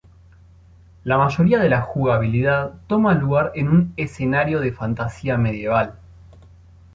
[1.05, 5.93] La mayoría de la jugabilidad toma lugar en un escenario de fantasía medieval.